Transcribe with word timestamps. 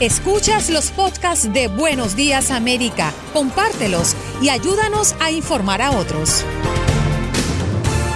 Escuchas 0.00 0.70
los 0.70 0.92
podcasts 0.92 1.52
de 1.52 1.66
Buenos 1.66 2.14
Días 2.14 2.52
América, 2.52 3.12
compártelos 3.32 4.14
y 4.40 4.48
ayúdanos 4.48 5.16
a 5.18 5.32
informar 5.32 5.82
a 5.82 5.90
otros. 5.90 6.44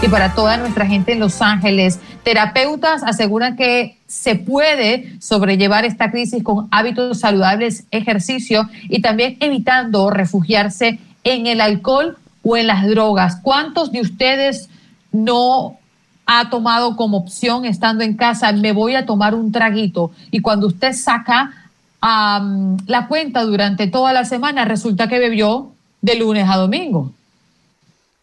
Y 0.00 0.06
para 0.06 0.32
toda 0.32 0.58
nuestra 0.58 0.86
gente 0.86 1.10
en 1.10 1.18
Los 1.18 1.42
Ángeles, 1.42 1.98
terapeutas 2.22 3.02
aseguran 3.02 3.56
que 3.56 3.98
se 4.06 4.36
puede 4.36 5.20
sobrellevar 5.20 5.84
esta 5.84 6.12
crisis 6.12 6.44
con 6.44 6.68
hábitos 6.70 7.18
saludables, 7.18 7.84
ejercicio 7.90 8.68
y 8.84 9.02
también 9.02 9.36
evitando 9.40 10.08
refugiarse 10.08 11.00
en 11.24 11.48
el 11.48 11.60
alcohol 11.60 12.16
o 12.44 12.56
en 12.56 12.68
las 12.68 12.86
drogas. 12.86 13.40
¿Cuántos 13.42 13.90
de 13.90 14.02
ustedes 14.02 14.70
no 15.10 15.78
ha 16.26 16.48
tomado 16.48 16.94
como 16.94 17.16
opción 17.16 17.64
estando 17.64 18.04
en 18.04 18.14
casa, 18.14 18.52
me 18.52 18.70
voy 18.70 18.94
a 18.94 19.04
tomar 19.04 19.34
un 19.34 19.50
traguito? 19.50 20.12
Y 20.30 20.38
cuando 20.38 20.68
usted 20.68 20.92
saca 20.92 21.61
la 22.02 23.06
cuenta 23.08 23.44
durante 23.44 23.86
toda 23.86 24.12
la 24.12 24.24
semana, 24.24 24.64
resulta 24.64 25.08
que 25.08 25.18
bebió 25.18 25.72
de 26.00 26.16
lunes 26.16 26.48
a 26.48 26.56
domingo. 26.56 27.12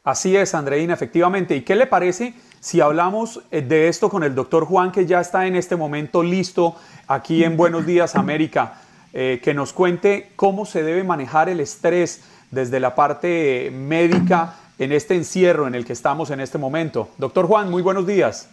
Así 0.04 0.36
es, 0.36 0.54
Andreina, 0.54 0.94
efectivamente. 0.94 1.56
¿Y 1.56 1.62
qué 1.62 1.76
le 1.76 1.88
parece 1.88 2.34
si 2.60 2.82
hablamos 2.82 3.42
eh, 3.52 3.62
de 3.62 3.88
esto 3.88 4.10
con 4.10 4.24
el 4.24 4.36
doctor 4.36 4.66
Juan, 4.66 4.92
que 4.92 5.06
ya 5.06 5.22
está 5.22 5.48
en 5.48 5.56
este 5.56 5.76
momento 5.76 6.24
listo 6.24 6.76
aquí 7.08 7.44
en 7.44 7.56
Buenos 7.56 7.86
Días 7.86 8.16
América, 8.16 8.82
eh, 9.14 9.40
que 9.44 9.54
nos 9.54 9.72
cuente 9.72 10.32
cómo 10.36 10.66
se 10.66 10.84
debe 10.84 11.04
manejar 11.04 11.50
el 11.50 11.60
estrés 11.60 12.24
desde 12.52 12.80
la 12.80 12.96
parte 12.96 13.72
médica 13.74 14.56
en 14.78 14.92
este 14.92 15.16
encierro 15.16 15.68
en 15.68 15.76
el 15.76 15.86
que 15.86 15.94
estamos 15.94 16.32
en 16.32 16.40
este 16.40 16.58
momento? 16.58 17.10
Doctor 17.18 17.46
Juan, 17.46 17.70
muy 17.70 17.82
buenos 17.82 18.06
días. 18.06 18.50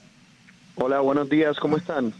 Hola, 0.76 1.00
buenos 1.00 1.28
días, 1.28 1.58
¿cómo 1.58 1.76
están? 1.76 2.12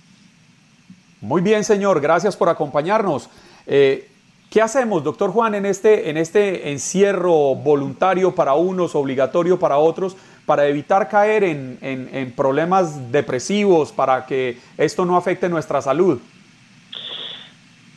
Muy 1.21 1.41
bien, 1.41 1.65
señor, 1.65 2.01
gracias 2.01 2.37
por 2.37 2.49
acompañarnos. 2.49 3.31
Eh, 3.67 4.11
¿Qué 4.51 4.61
hacemos, 4.61 5.03
doctor 5.03 5.31
Juan, 5.31 5.55
en 5.55 5.67
este, 5.67 6.11
en 6.11 6.17
este 6.17 6.71
encierro 6.71 7.55
voluntario 7.55 8.35
para 8.35 8.55
unos, 8.55 8.95
obligatorio 8.95 9.59
para 9.59 9.79
otros, 9.79 10.17
para 10.45 10.67
evitar 10.67 11.09
caer 11.09 11.43
en, 11.43 12.33
problemas 12.37 13.11
depresivos, 13.11 13.93
para 13.93 14.27
que 14.27 14.59
esto 14.77 15.05
no 15.05 15.17
afecte 15.17 15.49
nuestra 15.49 15.83
salud? 15.83 16.21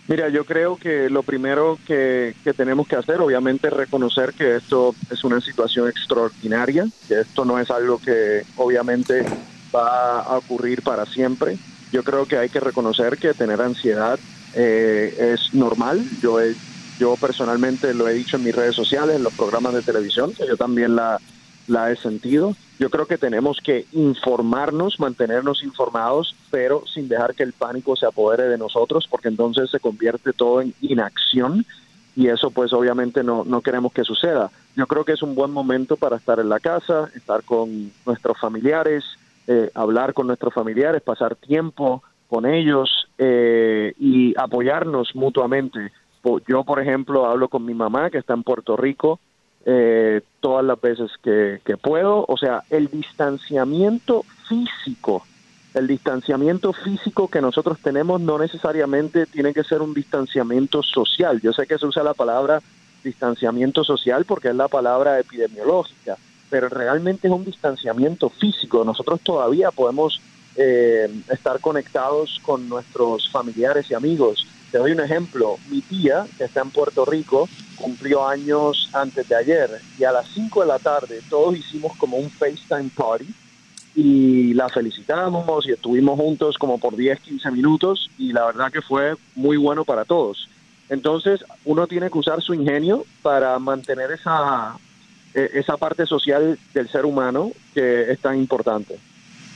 Mira, 0.08 0.30
yo 0.30 0.44
creo 0.44 0.76
que 0.76 1.08
lo 1.10 1.22
primero 1.22 1.78
que, 1.86 2.34
que, 2.44 2.54
tenemos 2.54 2.88
que 2.88 2.96
hacer, 2.96 3.22
obviamente, 3.22 3.68
es 3.68 3.74
reconocer 3.74 4.34
que 4.34 4.56
esto 4.56 4.96
es 5.12 5.24
una 5.24 5.40
situación 5.40 5.88
extraordinaria, 5.88 6.88
que 7.08 7.20
esto 7.20 7.46
no 7.46 7.60
es 7.60 7.70
algo 7.70 8.00
que 8.00 8.42
obviamente 8.56 9.24
va 9.74 10.22
a 10.22 10.38
ocurrir 10.38 10.82
para 10.82 11.06
siempre 11.06 11.60
yo 11.92 12.04
creo 12.04 12.26
que 12.26 12.38
hay 12.38 12.50
que 12.50 12.60
reconocer 12.60 13.18
que 13.18 13.34
tener 13.34 13.62
ansiedad 13.62 14.20
eh, 14.54 15.34
es 15.34 15.54
normal. 15.54 16.10
Yo, 16.22 16.38
yo 16.98 17.16
personalmente 17.18 17.94
lo 17.94 18.08
he 18.08 18.14
dicho 18.14 18.38
en 18.38 18.44
mis 18.44 18.56
redes 18.56 18.76
sociales, 18.76 19.16
en 19.16 19.24
los 19.24 19.34
programas 19.34 19.74
de 19.74 19.82
televisión, 19.82 20.34
que 20.34 20.48
yo 20.48 20.58
también 20.58 20.96
la, 20.96 21.20
la 21.68 21.92
he 21.92 21.96
sentido. 21.96 22.56
Yo 22.80 22.90
creo 22.90 23.06
que 23.06 23.18
tenemos 23.18 23.60
que 23.64 23.86
informarnos, 23.92 25.00
mantenernos 25.00 25.64
informados, 25.64 26.36
pero 26.50 26.84
sin 26.88 27.08
dejar 27.08 27.36
que 27.36 27.44
el 27.44 27.54
pánico 27.54 27.96
se 27.96 28.06
apodere 28.06 28.44
de 28.44 28.58
nosotros, 28.58 29.08
porque 29.10 29.28
entonces 29.28 29.70
se 29.70 29.80
convierte 29.80 30.34
todo 30.34 30.62
en 30.62 30.74
inacción 30.82 31.66
y 32.16 32.28
eso 32.28 32.52
pues 32.52 32.74
obviamente 32.74 33.24
no, 33.24 33.44
no 33.46 33.62
queremos 33.62 33.94
que 33.94 34.04
suceda. 34.04 34.52
Yo 34.76 34.88
creo 34.88 35.06
que 35.06 35.14
es 35.14 35.22
un 35.22 35.36
buen 35.36 35.52
momento 35.52 35.96
para 35.96 36.18
estar 36.18 36.40
en 36.40 36.50
la 36.50 36.60
casa, 36.60 37.10
estar 37.16 37.44
con 37.44 37.92
nuestros 38.06 38.38
familiares, 38.40 39.04
eh, 39.52 39.72
hablar 39.74 40.14
con 40.14 40.28
nuestros 40.28 40.54
familiares, 40.54 41.02
pasar 41.02 41.36
tiempo 41.36 42.04
con 42.28 42.46
ellos 42.46 43.08
eh, 43.18 43.94
y 43.98 44.40
apoyarnos 44.40 45.16
mutuamente. 45.16 45.92
Yo, 46.48 46.64
por 46.64 46.80
ejemplo, 46.80 47.26
hablo 47.26 47.48
con 47.48 47.66
mi 47.66 47.74
mamá 47.74 48.12
que 48.12 48.20
está 48.20 48.36
en 48.36 48.44
Puerto 48.44 48.78
Rico 48.78 49.20
eh, 49.66 50.22
todas 50.40 50.64
las 50.64 50.80
veces 50.80 51.10
que, 51.24 51.62
que 51.66 51.78
puedo. 51.78 52.26
O 52.28 52.38
sea, 52.38 52.62
el 52.70 52.90
distanciamiento 52.90 54.24
físico, 54.48 55.26
el 55.74 55.88
distanciamiento 55.88 56.72
físico 56.72 57.28
que 57.28 57.42
nosotros 57.42 57.80
tenemos 57.80 58.22
no 58.22 58.38
necesariamente 58.38 59.26
tiene 59.26 59.52
que 59.52 59.64
ser 59.64 59.82
un 59.82 59.96
distanciamiento 59.96 60.84
social. 60.84 61.42
Yo 61.42 61.54
sé 61.54 61.66
que 61.66 61.80
se 61.80 61.88
usa 61.88 62.04
la 62.04 62.14
palabra 62.14 62.62
distanciamiento 63.04 63.84
social 63.84 64.26
porque 64.26 64.50
es 64.50 64.56
la 64.56 64.68
palabra 64.68 65.20
epidemiológica, 65.20 66.18
pero 66.50 66.70
realmente 66.70 67.28
es 67.28 67.34
un 67.34 67.46
distanciamiento 67.46 68.30
físico. 68.30 68.84
Nosotros 68.84 69.22
todavía 69.22 69.72
podemos 69.72 70.22
eh, 70.56 71.10
estar 71.30 71.60
conectados 71.60 72.40
con 72.44 72.68
nuestros 72.68 73.30
familiares 73.30 73.90
y 73.90 73.94
amigos. 73.94 74.48
Te 74.72 74.78
doy 74.78 74.92
un 74.92 75.00
ejemplo. 75.00 75.58
Mi 75.70 75.82
tía, 75.82 76.26
que 76.38 76.46
está 76.46 76.62
en 76.62 76.72
Puerto 76.72 77.06
Rico, 77.06 77.48
cumplió 77.76 78.28
años 78.28 78.90
antes 78.94 79.28
de 79.28 79.36
ayer 79.36 79.70
y 79.98 80.04
a 80.04 80.12
las 80.12 80.28
5 80.30 80.62
de 80.62 80.68
la 80.68 80.80
tarde 80.80 81.22
todos 81.30 81.56
hicimos 81.56 81.96
como 81.98 82.18
un 82.18 82.30
FaceTime 82.30 82.90
party 82.96 83.34
y 83.96 84.54
la 84.54 84.70
felicitamos 84.70 85.66
y 85.66 85.72
estuvimos 85.72 86.20
juntos 86.20 86.58
como 86.58 86.78
por 86.78 86.96
10, 86.96 87.20
15 87.20 87.52
minutos 87.52 88.10
y 88.18 88.34
la 88.34 88.46
verdad 88.46 88.72
que 88.72 88.82
fue 88.82 89.16
muy 89.36 89.58
bueno 89.58 89.86
para 89.86 90.06
todos. 90.06 90.48
Entonces 90.90 91.44
uno 91.66 91.88
tiene 91.88 92.10
que 92.10 92.18
usar 92.18 92.42
su 92.42 92.54
ingenio 92.54 93.06
para 93.22 93.58
mantener 93.60 94.12
esa 94.12 94.78
esa 95.34 95.78
parte 95.78 96.06
social 96.06 96.58
del 96.74 96.90
ser 96.90 97.06
humano 97.06 97.52
que 97.74 98.12
es 98.12 98.20
tan 98.20 98.38
importante. 98.38 99.00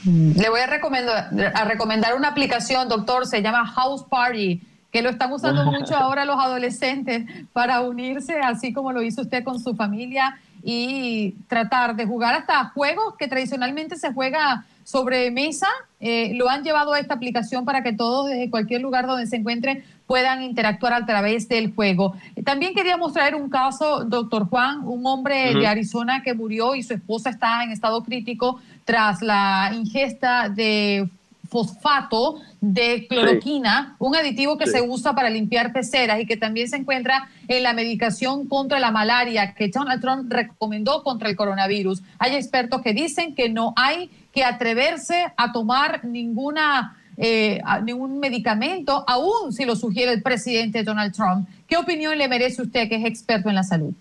Mm. 0.04 0.32
Le 0.38 0.48
voy 0.50 0.60
a 0.60 0.66
recomendar, 0.66 1.30
a 1.54 1.64
recomendar 1.64 2.14
una 2.14 2.28
aplicación, 2.28 2.88
doctor, 2.88 3.26
se 3.26 3.42
llama 3.42 3.66
House 3.66 4.04
Party, 4.08 4.62
que 4.92 5.02
lo 5.02 5.10
están 5.10 5.32
usando 5.32 5.64
mucho 5.70 5.96
ahora 5.96 6.24
los 6.24 6.38
adolescentes 6.38 7.24
para 7.52 7.80
unirse, 7.80 8.38
así 8.38 8.72
como 8.72 8.92
lo 8.92 9.02
hizo 9.02 9.22
usted 9.22 9.42
con 9.42 9.58
su 9.58 9.74
familia, 9.74 10.38
y 10.62 11.32
tratar 11.48 11.94
de 11.96 12.06
jugar 12.06 12.34
hasta 12.34 12.70
juegos 12.70 13.16
que 13.18 13.28
tradicionalmente 13.28 13.96
se 13.96 14.12
juega 14.12 14.64
sobre 14.84 15.30
mesa. 15.30 15.68
Eh, 16.00 16.32
lo 16.34 16.48
han 16.48 16.62
llevado 16.62 16.92
a 16.92 17.00
esta 17.00 17.14
aplicación 17.14 17.64
para 17.64 17.82
que 17.82 17.92
todos, 17.92 18.28
desde 18.28 18.50
cualquier 18.50 18.80
lugar 18.80 19.06
donde 19.06 19.26
se 19.26 19.36
encuentren, 19.36 19.84
puedan 20.06 20.42
interactuar 20.42 20.92
a 20.92 21.06
través 21.06 21.48
del 21.48 21.74
juego. 21.74 22.14
También 22.44 22.74
queríamos 22.74 23.12
traer 23.12 23.34
un 23.34 23.48
caso, 23.48 24.04
doctor 24.04 24.48
Juan, 24.48 24.80
un 24.84 25.06
hombre 25.06 25.54
de 25.54 25.66
Arizona 25.66 26.22
que 26.22 26.34
murió 26.34 26.74
y 26.74 26.82
su 26.82 26.94
esposa 26.94 27.30
está 27.30 27.64
en 27.64 27.70
estado 27.70 28.02
crítico 28.02 28.60
tras 28.84 29.22
la 29.22 29.72
ingesta 29.74 30.48
de 30.48 31.08
fosfato 31.48 32.40
de 32.60 33.06
cloroquina, 33.08 33.94
un 33.98 34.16
aditivo 34.16 34.58
que 34.58 34.66
se 34.66 34.82
usa 34.82 35.14
para 35.14 35.30
limpiar 35.30 35.72
peceras 35.72 36.20
y 36.20 36.26
que 36.26 36.36
también 36.36 36.68
se 36.68 36.76
encuentra 36.76 37.28
en 37.46 37.62
la 37.62 37.72
medicación 37.72 38.48
contra 38.48 38.80
la 38.80 38.90
malaria 38.90 39.54
que 39.54 39.68
Donald 39.68 40.00
Trump 40.00 40.32
recomendó 40.32 41.02
contra 41.02 41.28
el 41.28 41.36
coronavirus. 41.36 42.02
Hay 42.18 42.34
expertos 42.34 42.82
que 42.82 42.92
dicen 42.92 43.34
que 43.34 43.50
no 43.50 43.72
hay 43.76 44.10
que 44.32 44.44
atreverse 44.44 45.32
a 45.36 45.52
tomar 45.52 46.04
ninguna 46.04 46.96
eh, 47.16 47.60
ningún 47.84 48.20
medicamento, 48.20 49.04
aún 49.06 49.52
si 49.52 49.64
lo 49.64 49.76
sugiere 49.76 50.12
el 50.12 50.22
presidente 50.22 50.82
Donald 50.82 51.14
Trump. 51.14 51.48
¿Qué 51.66 51.76
opinión 51.76 52.16
le 52.18 52.28
merece 52.28 52.62
usted 52.62 52.88
que 52.88 52.96
es 52.96 53.04
experto 53.04 53.48
en 53.48 53.54
la 53.54 53.62
salud? 53.62 53.92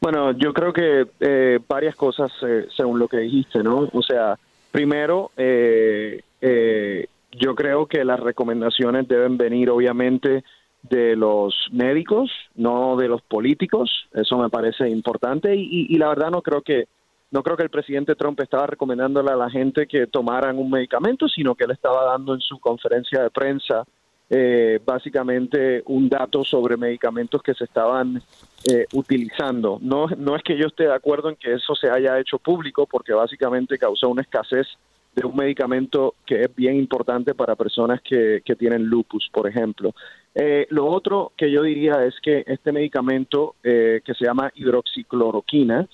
Bueno, 0.00 0.32
yo 0.32 0.52
creo 0.54 0.72
que 0.72 1.06
eh, 1.20 1.58
varias 1.68 1.94
cosas 1.94 2.32
eh, 2.42 2.66
según 2.76 2.98
lo 2.98 3.08
que 3.08 3.18
dijiste, 3.18 3.62
¿no? 3.62 3.88
O 3.92 4.02
sea, 4.02 4.38
primero, 4.70 5.30
eh, 5.36 6.22
eh, 6.40 7.06
yo 7.32 7.54
creo 7.54 7.86
que 7.86 8.04
las 8.04 8.20
recomendaciones 8.20 9.06
deben 9.08 9.36
venir 9.36 9.70
obviamente 9.70 10.44
de 10.82 11.16
los 11.16 11.54
médicos, 11.72 12.30
no 12.54 12.96
de 12.96 13.08
los 13.08 13.22
políticos. 13.22 14.08
Eso 14.12 14.38
me 14.38 14.48
parece 14.48 14.88
importante 14.88 15.54
y, 15.54 15.96
la 15.98 16.08
verdad 16.08 16.30
no 16.30 16.42
creo 16.42 16.62
que 16.62 16.86
no 17.30 17.42
creo 17.42 17.56
que 17.56 17.62
el 17.62 17.70
presidente 17.70 18.16
Trump 18.16 18.40
estaba 18.40 18.66
recomendándole 18.66 19.30
a 19.30 19.36
la 19.36 19.50
gente 19.50 19.86
que 19.86 20.06
tomaran 20.06 20.58
un 20.58 20.70
medicamento, 20.70 21.28
sino 21.28 21.54
que 21.54 21.64
él 21.64 21.70
estaba 21.70 22.04
dando 22.04 22.34
en 22.34 22.40
su 22.40 22.58
conferencia 22.58 23.22
de 23.22 23.30
prensa 23.30 23.84
eh, 24.28 24.78
básicamente 24.84 25.82
un 25.86 26.08
dato 26.08 26.44
sobre 26.44 26.76
medicamentos 26.76 27.42
que 27.42 27.54
se 27.54 27.64
estaban 27.64 28.22
eh, 28.70 28.86
utilizando. 28.92 29.78
No, 29.80 30.06
no 30.16 30.36
es 30.36 30.42
que 30.42 30.56
yo 30.56 30.66
esté 30.66 30.84
de 30.84 30.94
acuerdo 30.94 31.28
en 31.30 31.36
que 31.36 31.54
eso 31.54 31.74
se 31.74 31.90
haya 31.90 32.18
hecho 32.18 32.38
público, 32.38 32.86
porque 32.86 33.12
básicamente 33.12 33.78
causó 33.78 34.08
una 34.08 34.22
escasez 34.22 34.66
de 35.14 35.26
un 35.26 35.34
medicamento 35.34 36.14
que 36.24 36.42
es 36.42 36.54
bien 36.54 36.76
importante 36.76 37.34
para 37.34 37.56
personas 37.56 38.00
que, 38.02 38.42
que 38.44 38.54
tienen 38.54 38.84
lupus, 38.84 39.28
por 39.32 39.48
ejemplo. 39.48 39.92
Eh, 40.34 40.66
lo 40.70 40.86
otro 40.86 41.32
que 41.36 41.50
yo 41.50 41.62
diría 41.62 42.04
es 42.04 42.14
que 42.22 42.44
este 42.46 42.70
medicamento 42.70 43.56
eh, 43.64 44.00
que 44.04 44.14
se 44.14 44.24
llama 44.24 44.52
hidroxicloroquina 44.54 45.88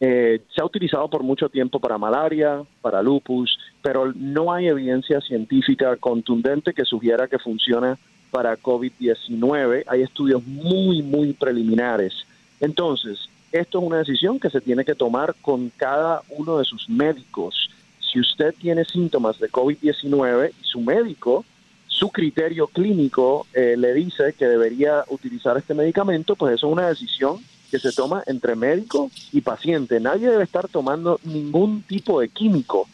eh, 0.00 0.42
se 0.54 0.60
ha 0.60 0.64
utilizado 0.64 1.08
por 1.08 1.22
mucho 1.22 1.48
tiempo 1.48 1.80
para 1.80 1.98
malaria, 1.98 2.62
para 2.82 3.02
lupus, 3.02 3.58
pero 3.82 4.12
no 4.14 4.52
hay 4.52 4.68
evidencia 4.68 5.20
científica 5.20 5.96
contundente 5.96 6.74
que 6.74 6.84
sugiera 6.84 7.28
que 7.28 7.38
funciona 7.38 7.98
para 8.30 8.56
COVID-19. 8.56 9.84
Hay 9.86 10.02
estudios 10.02 10.44
muy, 10.46 11.02
muy 11.02 11.32
preliminares. 11.32 12.12
Entonces, 12.60 13.28
esto 13.52 13.78
es 13.78 13.84
una 13.84 13.98
decisión 13.98 14.38
que 14.38 14.50
se 14.50 14.60
tiene 14.60 14.84
que 14.84 14.94
tomar 14.94 15.34
con 15.40 15.70
cada 15.76 16.22
uno 16.30 16.58
de 16.58 16.64
sus 16.64 16.88
médicos 16.88 17.70
si 18.16 18.20
usted 18.20 18.54
tiene 18.58 18.84
síntomas 18.86 19.38
de 19.38 19.50
COVID-19 19.50 20.52
y 20.62 20.64
su 20.64 20.80
médico, 20.80 21.44
su 21.86 22.08
criterio 22.10 22.66
clínico 22.66 23.46
eh, 23.52 23.74
le 23.76 23.92
dice 23.92 24.34
que 24.38 24.46
debería 24.46 25.04
utilizar 25.08 25.58
este 25.58 25.74
medicamento, 25.74 26.34
pues 26.34 26.54
eso 26.54 26.66
es 26.66 26.72
una 26.72 26.88
decisión 26.88 27.38
que 27.70 27.78
se 27.78 27.92
toma 27.92 28.22
entre 28.26 28.56
médico 28.56 29.10
y 29.32 29.40
paciente. 29.40 30.00
Nadie 30.00 30.30
debe 30.30 30.44
estar 30.44 30.68
tomando 30.68 31.20
ningún 31.24 31.82
tipo 31.82 32.20
de 32.20 32.28
químico 32.28 32.88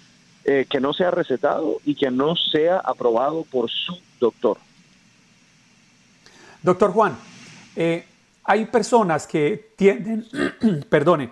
eh, 0.45 0.67
que 0.69 0.81
no 0.81 0.93
sea 0.93 1.11
recetado 1.11 1.81
y 1.85 1.95
que 1.95 2.11
no 2.11 2.35
sea 2.37 2.79
aprobado 2.79 3.45
por 3.45 3.71
su 3.71 3.97
doctor. 4.19 4.59
Doctor 6.63 6.93
Juan, 6.93 7.17
eh, 7.77 8.05
hay 8.45 8.67
personas 8.67 9.27
que 9.27 9.73
tienden, 9.77 10.27
perdone, 10.89 11.31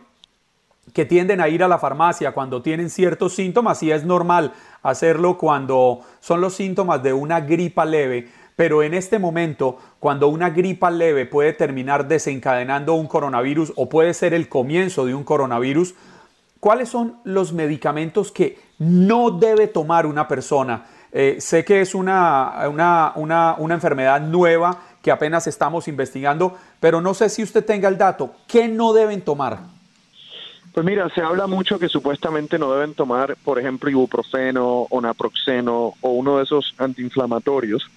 que 0.93 1.05
tienden 1.05 1.41
a 1.41 1.49
ir 1.49 1.63
a 1.63 1.69
la 1.69 1.79
farmacia 1.79 2.33
cuando 2.33 2.63
tienen 2.63 2.91
ciertos 2.91 3.35
síntomas 3.35 3.83
y 3.83 3.91
es 3.91 4.05
normal 4.05 4.53
hacerlo 4.83 5.39
cuando 5.39 6.01
son 6.21 6.41
los 6.41 6.55
síntomas 6.55 7.03
de 7.03 7.13
una 7.13 7.41
gripa 7.41 7.85
leve, 7.85 8.29
pero 8.61 8.83
en 8.83 8.93
este 8.93 9.19
momento, 9.19 9.79
cuando 10.01 10.29
una 10.29 10.51
gripa 10.51 10.91
leve 10.91 11.25
puede 11.25 11.55
terminar 11.55 12.07
desencadenando 12.09 12.93
un 12.93 13.07
coronavirus 13.07 13.73
o 13.75 13.89
puede 13.89 14.13
ser 14.13 14.35
el 14.35 14.51
comienzo 14.51 15.07
de 15.07 15.15
un 15.15 15.25
coronavirus, 15.25 15.95
¿cuáles 16.61 16.91
son 16.91 17.17
los 17.25 17.55
medicamentos 17.55 18.31
que 18.31 18.59
no 18.79 19.31
debe 19.31 19.67
tomar 19.67 20.05
una 20.05 20.29
persona? 20.29 20.85
Eh, 21.11 21.37
sé 21.41 21.65
que 21.65 21.81
es 21.81 21.95
una, 21.95 22.69
una, 22.69 23.13
una, 23.15 23.55
una 23.57 23.75
enfermedad 23.77 24.21
nueva 24.21 24.79
que 25.01 25.11
apenas 25.11 25.47
estamos 25.47 25.89
investigando, 25.89 26.55
pero 26.81 27.01
no 27.01 27.15
sé 27.15 27.31
si 27.31 27.43
usted 27.43 27.65
tenga 27.65 27.89
el 27.89 27.97
dato. 27.97 28.35
¿Qué 28.47 28.69
no 28.69 28.93
deben 28.93 29.23
tomar? 29.23 29.61
Pues 30.75 30.85
mira, 30.85 31.09
se 31.15 31.23
habla 31.23 31.47
mucho 31.47 31.79
que 31.79 31.89
supuestamente 31.89 32.59
no 32.59 32.71
deben 32.75 32.93
tomar, 32.93 33.39
por 33.43 33.59
ejemplo, 33.59 33.89
ibuprofeno 33.89 34.87
o 34.91 35.01
naproxeno 35.01 35.95
o 36.03 36.11
uno 36.11 36.37
de 36.37 36.43
esos 36.43 36.75
antiinflamatorios. 36.77 37.91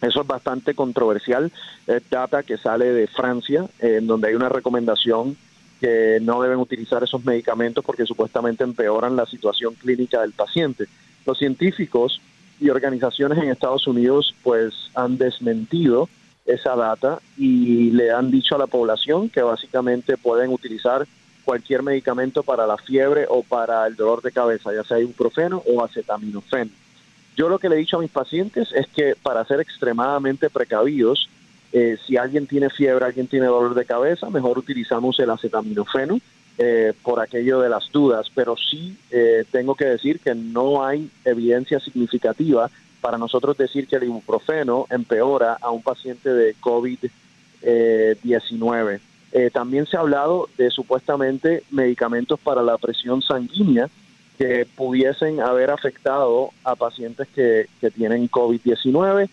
Eso 0.00 0.22
es 0.22 0.26
bastante 0.26 0.74
controversial. 0.74 1.52
Es 1.86 2.08
data 2.08 2.42
que 2.42 2.56
sale 2.56 2.86
de 2.86 3.06
Francia, 3.06 3.66
en 3.78 4.06
donde 4.06 4.28
hay 4.28 4.34
una 4.34 4.48
recomendación 4.48 5.36
que 5.80 6.18
no 6.20 6.42
deben 6.42 6.58
utilizar 6.58 7.02
esos 7.02 7.24
medicamentos 7.24 7.84
porque 7.84 8.04
supuestamente 8.04 8.64
empeoran 8.64 9.16
la 9.16 9.26
situación 9.26 9.74
clínica 9.74 10.20
del 10.20 10.32
paciente. 10.32 10.84
Los 11.26 11.38
científicos 11.38 12.20
y 12.60 12.68
organizaciones 12.68 13.38
en 13.38 13.48
Estados 13.48 13.86
Unidos 13.86 14.34
pues 14.42 14.74
han 14.94 15.16
desmentido 15.16 16.08
esa 16.44 16.76
data 16.76 17.20
y 17.38 17.90
le 17.90 18.10
han 18.10 18.30
dicho 18.30 18.54
a 18.54 18.58
la 18.58 18.66
población 18.66 19.30
que 19.30 19.42
básicamente 19.42 20.16
pueden 20.16 20.50
utilizar 20.52 21.06
cualquier 21.44 21.82
medicamento 21.82 22.42
para 22.42 22.66
la 22.66 22.76
fiebre 22.76 23.26
o 23.28 23.42
para 23.42 23.86
el 23.86 23.96
dolor 23.96 24.20
de 24.22 24.32
cabeza, 24.32 24.72
ya 24.74 24.84
sea 24.84 25.00
ibuprofeno 25.00 25.62
o 25.66 25.82
acetaminofén. 25.82 26.70
Yo 27.40 27.48
lo 27.48 27.58
que 27.58 27.70
le 27.70 27.76
he 27.76 27.78
dicho 27.78 27.96
a 27.96 28.00
mis 28.00 28.10
pacientes 28.10 28.70
es 28.70 28.86
que 28.88 29.14
para 29.22 29.46
ser 29.46 29.60
extremadamente 29.60 30.50
precavidos, 30.50 31.30
eh, 31.72 31.96
si 32.06 32.18
alguien 32.18 32.46
tiene 32.46 32.68
fiebre, 32.68 33.06
alguien 33.06 33.28
tiene 33.28 33.46
dolor 33.46 33.74
de 33.74 33.86
cabeza, 33.86 34.28
mejor 34.28 34.58
utilizamos 34.58 35.18
el 35.20 35.30
acetaminofeno 35.30 36.20
eh, 36.58 36.92
por 37.02 37.18
aquello 37.18 37.60
de 37.60 37.70
las 37.70 37.90
dudas, 37.90 38.30
pero 38.34 38.58
sí 38.58 38.94
eh, 39.10 39.46
tengo 39.50 39.74
que 39.74 39.86
decir 39.86 40.20
que 40.20 40.34
no 40.34 40.84
hay 40.84 41.08
evidencia 41.24 41.80
significativa 41.80 42.70
para 43.00 43.16
nosotros 43.16 43.56
decir 43.56 43.88
que 43.88 43.96
el 43.96 44.04
ibuprofeno 44.04 44.84
empeora 44.90 45.56
a 45.62 45.70
un 45.70 45.82
paciente 45.82 46.28
de 46.28 46.54
COVID-19. 46.60 49.00
Eh, 49.32 49.48
también 49.50 49.86
se 49.86 49.96
ha 49.96 50.00
hablado 50.00 50.50
de 50.58 50.70
supuestamente 50.70 51.62
medicamentos 51.70 52.38
para 52.38 52.62
la 52.62 52.76
presión 52.76 53.22
sanguínea 53.22 53.88
que 54.40 54.66
pudiesen 54.74 55.38
haber 55.40 55.70
afectado 55.70 56.48
a 56.64 56.74
pacientes 56.74 57.28
que, 57.28 57.66
tienen 57.94 58.26
COVID-19. 58.30 59.28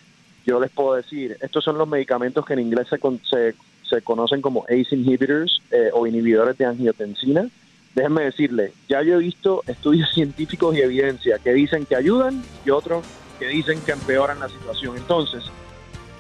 Yo 0.46 0.60
les 0.60 0.70
puedo 0.70 0.96
decir, 0.96 1.38
estos 1.40 1.64
son 1.64 1.78
los 1.78 1.88
medicamentos 1.88 2.46
que 2.46 2.52
en 2.52 2.60
inglés 2.60 2.90
se, 2.90 3.56
se, 3.84 4.02
conocen 4.02 4.42
como 4.42 4.66
ACE 4.66 4.96
inhibitors 4.98 5.62
eh, 5.72 5.92
o 5.94 6.06
inhibidores 6.06 6.58
de 6.58 6.66
angiotensina. 6.66 7.48
Déjenme 7.96 8.24
decirle, 8.24 8.74
ya 8.90 9.02
yo 9.02 9.16
he 9.16 9.20
visto 9.20 9.64
estudios 9.66 10.10
científicos 10.14 10.76
y 10.76 10.82
evidencia 10.82 11.40
que 11.40 11.54
dicen 11.54 11.86
que 11.86 11.96
ayudan 11.96 12.44
y 12.66 12.70
otros 12.72 13.06
que 13.40 13.48
dicen 13.48 13.80
que 13.86 13.94
empeoran 13.94 14.42
la 14.42 14.50
situación. 14.50 14.98
Entonces, 14.98 15.46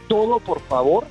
todo 0.07 0.39
por 0.39 0.61
favor 0.61 1.07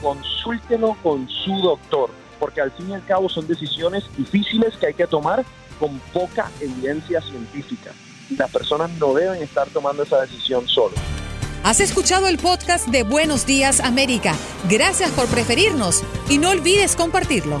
consúltelo 0.00 0.96
con 1.02 1.28
su 1.28 1.60
doctor, 1.60 2.10
porque 2.40 2.60
al 2.60 2.72
fin 2.72 2.90
y 2.90 2.94
al 2.94 3.04
cabo 3.04 3.28
son 3.28 3.46
decisiones 3.46 4.04
difíciles 4.16 4.76
que 4.76 4.86
hay 4.86 4.94
que 4.94 5.06
tomar 5.06 5.44
con 5.78 6.00
poca 6.12 6.50
evidencia 6.60 7.20
científica. 7.20 7.92
Las 8.36 8.50
personas 8.50 8.90
no 8.98 9.14
deben 9.14 9.42
estar 9.42 9.68
tomando 9.68 10.02
esa 10.02 10.20
decisión 10.22 10.66
solo. 10.66 10.94
Has 11.62 11.80
escuchado 11.80 12.26
el 12.26 12.38
podcast 12.38 12.88
de 12.88 13.02
Buenos 13.02 13.44
Días 13.44 13.80
América. 13.80 14.34
Gracias 14.68 15.10
por 15.10 15.26
preferirnos 15.28 16.02
y 16.28 16.38
no 16.38 16.50
olvides 16.50 16.96
compartirlo. 16.96 17.60